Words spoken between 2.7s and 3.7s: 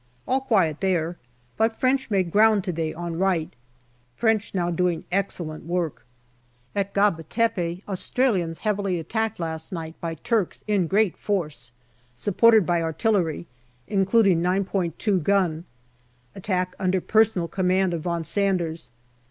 day on right.